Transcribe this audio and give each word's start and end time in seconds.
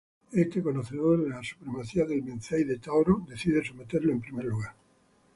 Este, 0.31 0.63
conocedor 0.63 1.23
de 1.23 1.29
la 1.29 1.43
supremacía 1.43 2.05
del 2.05 2.23
"mencey" 2.23 2.63
de 2.63 2.79
Taoro, 2.79 3.23
decide 3.29 3.63
someterlo 3.63 4.11
en 4.11 4.21
primer 4.21 4.45
lugar. 4.45 4.73